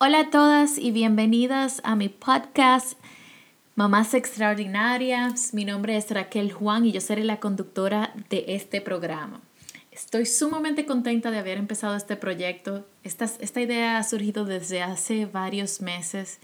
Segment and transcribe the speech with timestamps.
[0.00, 2.96] Hola a todas y bienvenidas a mi podcast
[3.74, 5.52] Mamás Extraordinarias.
[5.52, 9.40] Mi nombre es Raquel Juan y yo seré la conductora de este programa.
[9.90, 12.86] Estoy sumamente contenta de haber empezado este proyecto.
[13.02, 16.38] Esta, esta idea ha surgido desde hace varios meses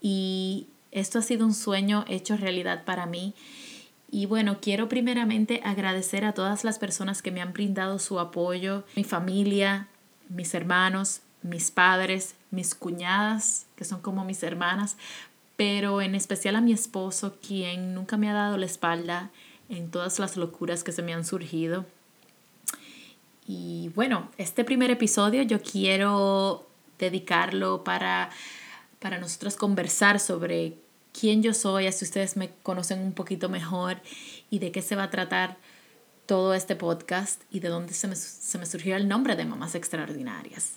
[0.00, 3.34] y esto ha sido un sueño hecho realidad para mí.
[4.10, 8.84] Y bueno, quiero primeramente agradecer a todas las personas que me han brindado su apoyo,
[8.96, 9.88] mi familia,
[10.30, 14.96] mis hermanos, mis padres, mis cuñadas, que son como mis hermanas,
[15.56, 19.30] pero en especial a mi esposo, quien nunca me ha dado la espalda
[19.68, 21.84] en todas las locuras que se me han surgido.
[23.46, 28.30] Y bueno, este primer episodio yo quiero dedicarlo para,
[28.98, 30.74] para nosotros conversar sobre
[31.18, 34.00] quién yo soy, así ustedes me conocen un poquito mejor
[34.50, 35.56] y de qué se va a tratar
[36.26, 39.74] todo este podcast y de dónde se me, se me surgió el nombre de Mamás
[39.74, 40.74] Extraordinarias.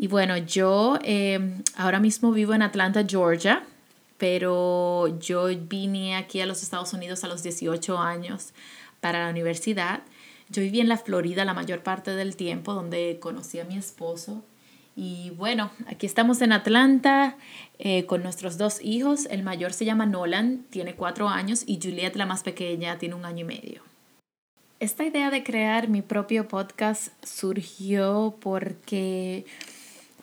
[0.00, 3.64] Y bueno, yo em, ahora mismo vivo en Atlanta, Georgia,
[4.16, 8.52] pero yo vine aquí a los Estados Unidos a los 18 años
[9.00, 10.02] para la universidad.
[10.50, 14.44] Yo viví en la Florida la mayor parte del tiempo, donde conocí a mi esposo.
[14.94, 17.36] Y bueno, aquí estamos en Atlanta
[17.80, 19.26] eh, con nuestros dos hijos.
[19.26, 23.24] El mayor se llama Nolan, tiene cuatro años, y Juliet, la más pequeña, tiene un
[23.24, 23.82] año y medio.
[24.78, 29.44] Esta idea de crear mi propio podcast surgió porque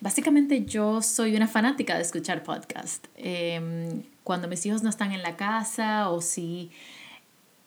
[0.01, 3.05] Básicamente yo soy una fanática de escuchar podcast.
[3.15, 6.71] Em, cuando mis hijos no están en la casa o si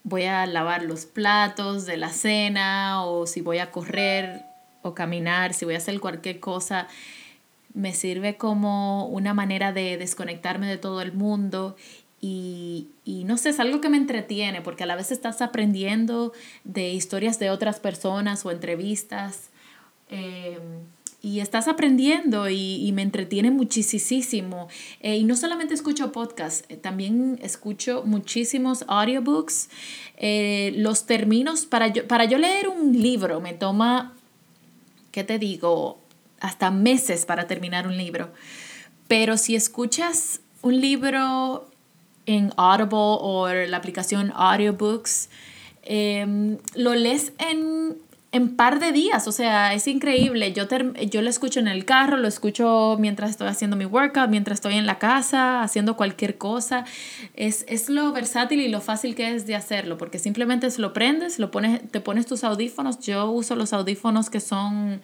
[0.04, 4.42] voy a lavar los platos de la cena o si voy a correr
[4.82, 6.88] o caminar, si voy a hacer cualquier cosa,
[7.74, 11.76] me sirve como una manera de desconectarme de todo el mundo
[12.20, 16.32] y, y, no sé, es algo que me entretiene porque a la vez estás aprendiendo
[16.64, 19.50] de historias de otras personas o entrevistas.
[20.10, 20.58] Eh,
[21.20, 24.68] y estás aprendiendo y, me entretiene muchísimo.
[25.00, 29.68] Eh, y no solamente escucho podcasts, eh, también escucho muchísimos audiobooks.
[30.16, 34.14] Eh, los términos, para yo, para yo leer un libro me toma,
[35.10, 35.98] ¿qué te digo?
[36.40, 38.32] Hasta meses para terminar un libro.
[39.08, 41.68] Pero si escuchas un libro
[42.26, 45.30] en Audible o la aplicación Audiobooks,
[45.82, 47.96] em, lo lees en
[48.30, 50.52] en par de días, o sea, es increíble.
[50.52, 50.64] Yo,
[51.10, 54.74] yo lo escucho en el carro, lo escucho mientras estoy haciendo mi workout, mientras estoy
[54.74, 56.84] en la casa, haciendo cualquier cosa.
[57.34, 61.38] Es, es lo versátil y lo fácil que es de hacerlo, porque simplemente lo prendes,
[61.38, 62.98] lo pones, te pones tus audífonos.
[63.00, 65.00] Yo uso los audífonos que son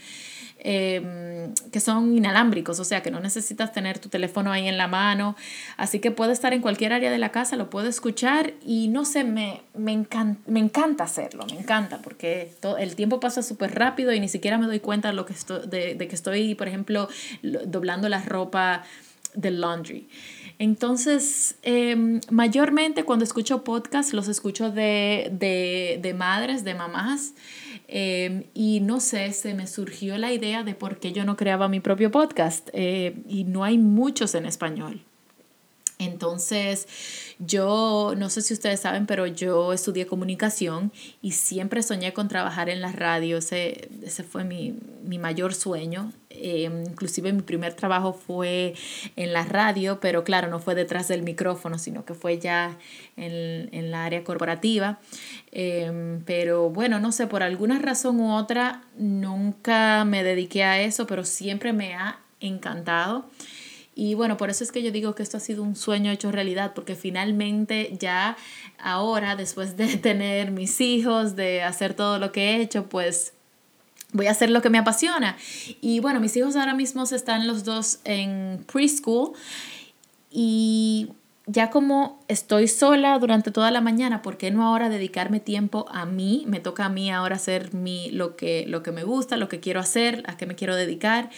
[0.66, 4.88] Em, que son inalámbricos, o sea que no necesitas tener tu teléfono ahí en la
[4.88, 5.36] mano,
[5.76, 9.04] así que puede estar en cualquier área de la casa, lo puedo escuchar y no
[9.04, 13.74] sé, me, me, encanta, me encanta hacerlo, me encanta porque todo, el tiempo pasa súper
[13.74, 16.54] rápido y ni siquiera me doy cuenta de, lo que estoy, de, de que estoy,
[16.54, 17.10] por ejemplo,
[17.42, 18.84] doblando la ropa
[19.34, 20.08] del laundry.
[20.58, 27.34] Entonces, em, mayormente cuando escucho podcasts, los escucho de, de, de madres, de mamás.
[27.96, 31.68] Em, y no sé, se me surgió la idea de por qué yo no creaba
[31.68, 32.68] mi propio podcast.
[32.72, 35.04] Eh, y no hay muchos en español.
[36.00, 36.88] Entonces,
[37.38, 40.90] yo no sé si ustedes saben, pero yo estudié comunicación
[41.22, 43.38] y siempre soñé con trabajar en la radio.
[43.38, 44.74] Ese, ese fue mi,
[45.04, 46.12] mi mayor sueño.
[46.36, 48.74] Eh, inclusive mi primer trabajo fue
[49.16, 52.76] en la radio, pero claro, no fue detrás del micrófono, sino que fue ya
[53.16, 54.98] en, en la área corporativa.
[55.52, 61.06] Eh, pero bueno, no sé, por alguna razón u otra, nunca me dediqué a eso,
[61.06, 63.26] pero siempre me ha encantado.
[63.94, 66.32] Y bueno, por eso es que yo digo que esto ha sido un sueño hecho
[66.32, 68.36] realidad, porque finalmente ya
[68.78, 73.34] ahora, después de tener mis hijos, de hacer todo lo que he hecho, pues
[74.14, 75.36] voy a hacer lo que me apasiona.
[75.82, 79.32] Y bueno, mis hijos ahora mismo están los dos en preschool
[80.30, 81.10] y
[81.46, 86.06] ya como estoy sola durante toda la mañana, ¿por qué no ahora dedicarme tiempo a
[86.06, 86.44] mí?
[86.46, 89.60] Me toca a mí ahora hacer mi, lo, que, lo que me gusta, lo que
[89.60, 91.28] quiero hacer, a qué me quiero dedicar.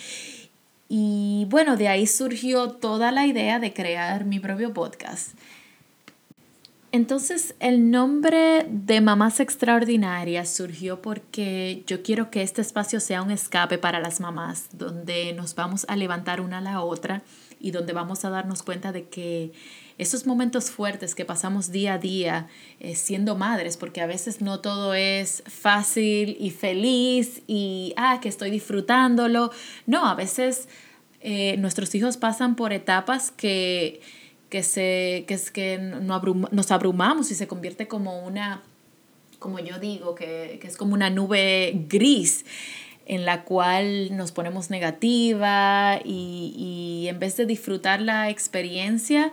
[0.88, 5.30] Y bueno, de ahí surgió toda la idea de crear mi propio podcast.
[6.96, 13.30] Entonces el nombre de Mamás Extraordinarias surgió porque yo quiero que este espacio sea un
[13.30, 17.22] escape para las mamás, donde nos vamos a levantar una a la otra
[17.60, 19.52] y donde vamos a darnos cuenta de que
[19.98, 22.48] esos momentos fuertes que pasamos día a día
[22.80, 28.30] eh, siendo madres, porque a veces no todo es fácil y feliz y, ah, que
[28.30, 29.50] estoy disfrutándolo.
[29.84, 30.66] No, a veces
[31.20, 34.00] eh, nuestros hijos pasan por etapas que,
[34.48, 38.62] que, se, que es que nos abrumamos y se convierte como una,
[39.38, 42.44] como yo digo, que, que es como una nube gris.
[43.06, 49.32] en la cual nos ponemos negativa y, y en vez de disfrutar la experiencia,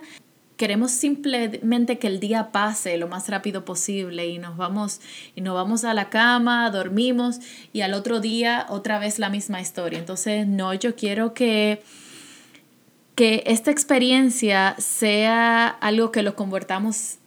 [0.56, 5.00] queremos simplemente que el día pase lo más rápido posible y nos vamos
[5.34, 7.40] y nos vamos a la cama, dormimos
[7.72, 9.98] y al otro día otra vez la misma historia.
[9.98, 11.82] Entonces, no, yo quiero que
[13.14, 17.18] que esta experiencia sea algo que lo convertamos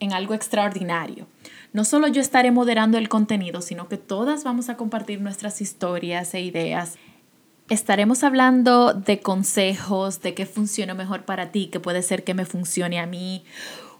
[0.00, 1.26] en algo extraordinario.
[1.72, 6.34] No solo yo estaré moderando el contenido, sino que todas vamos a compartir nuestras historias
[6.34, 6.98] e ideas
[7.72, 12.44] Estaremos hablando de consejos, de qué funciona mejor para ti, que puede ser que me
[12.44, 13.44] funcione a mí.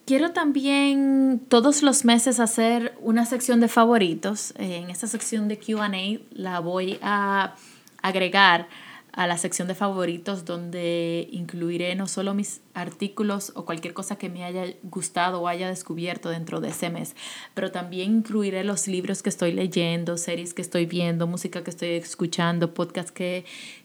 [0.04, 4.52] Quiero también todos los meses hacer una sección de favoritos.
[4.58, 5.90] En esta sección de QA
[6.32, 7.54] la voy a
[8.02, 8.68] agregar
[9.12, 14.28] a la sección de favoritos donde incluiré no solo mis artículos o cualquier cosa que
[14.28, 17.16] me haya gustado o haya descubierto dentro de ese mes,
[17.54, 21.90] pero también incluiré los libros que estoy leyendo, series que estoy viendo, música que estoy
[21.90, 23.44] escuchando, podcasts que,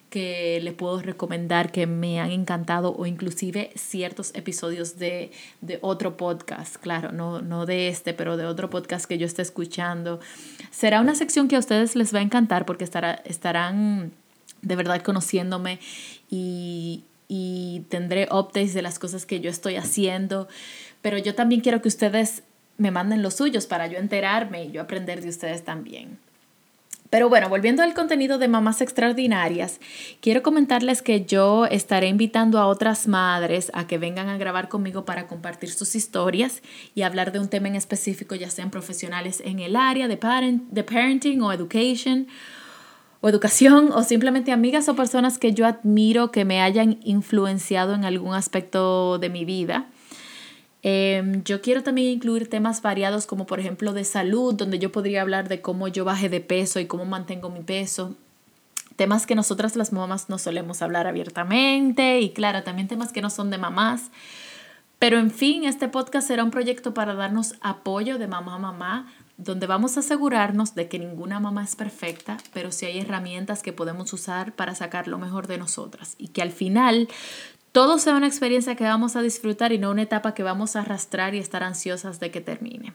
[0.10, 5.32] que le puedo recomendar que me han encantado o inclusive ciertos episodios de,
[5.62, 9.42] de otro podcast, claro, no, no de este, pero de otro podcast que yo esté
[9.42, 10.20] escuchando.
[10.72, 14.12] Será una sección que a ustedes les va a encantar porque estará, estarán
[14.66, 15.80] de verdad conociéndome
[16.30, 20.48] y, y tendré updates de las cosas que yo estoy haciendo,
[21.02, 22.44] pero yo también quiero que ustedes
[22.78, 26.20] me manden los suyos para yo enterarme y yo aprender de ustedes también.
[27.10, 29.80] Pero bueno, volviendo al contenido de Mamás Extraordinarias,
[30.22, 35.06] quiero comentarles que yo estaré invitando a otras madres a que vengan a grabar conmigo
[35.06, 36.62] para compartir sus historias
[36.96, 40.18] y hablar de un tema en específico, ya sean profesionales en el área de,
[40.72, 42.28] de parenting o education
[43.26, 48.06] o educación o simplemente amigas o personas que yo admiro que me hayan influenciado en
[48.06, 49.88] algún aspecto de mi vida.
[50.84, 55.24] Em, yo quiero también incluir temas variados como por ejemplo de salud, donde yo podría
[55.24, 58.16] hablar de cómo yo bajé de peso y cómo mantengo mi peso.
[58.96, 63.32] Temas que nosotras las mamás no solemos hablar abiertamente y claro, también temas que no
[63.32, 64.12] son de mamás.
[65.00, 69.12] Pero en fin, este podcast será un proyecto para darnos apoyo de mamá a mamá,
[69.38, 73.74] donde vamos a asegurarnos de que ninguna mamá es perfecta, pero sí hay herramientas que
[73.74, 77.10] podemos usar para sacar lo mejor de nosotras y que al final
[77.72, 80.82] todo sea una experiencia que vamos a disfrutar y no una etapa que vamos a
[80.82, 82.94] arrastrar y estar ansiosas de que termine.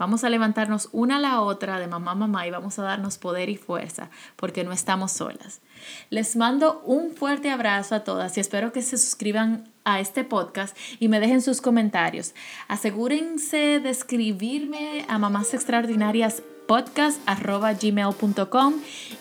[0.00, 3.18] Vamos a levantarnos una a la otra de mamá a mamá y vamos a darnos
[3.18, 5.60] poder y fuerza porque no estamos solas.
[6.08, 10.74] Les mando un fuerte abrazo a todas y espero que se suscriban a este podcast
[11.00, 12.34] y me dejen sus comentarios.
[12.66, 18.74] Asegúrense de escribirme a mamás extraordinarias podcast.gmail.com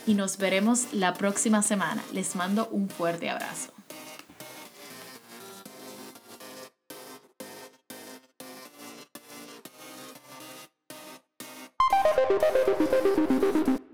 [0.08, 2.02] y nos veremos la próxima semana.
[2.14, 3.79] Les mando un fuerte abrazo.
[12.30, 13.89] フフフフフ。